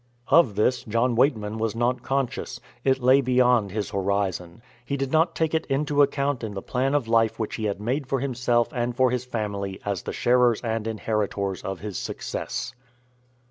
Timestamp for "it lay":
2.83-3.21